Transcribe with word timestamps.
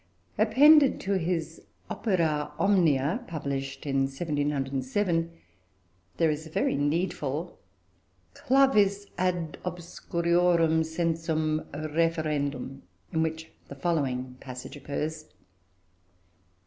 Appended 0.39 0.99
to 1.01 1.11
his 1.19 1.61
"Opera 1.87 2.51
Omnia," 2.57 3.23
published 3.27 3.85
in 3.85 4.05
1707, 4.07 5.31
there 6.17 6.31
is 6.31 6.47
a 6.47 6.49
very 6.49 6.75
needful 6.75 7.59
"Clavis 8.33 9.05
ad 9.19 9.59
obscuriorum 9.63 10.81
sensum 10.83 11.67
referendum," 11.95 12.81
in 13.13 13.21
which 13.21 13.51
the 13.67 13.75
following 13.75 14.37
passage 14.39 14.75
occurs. 14.75 15.25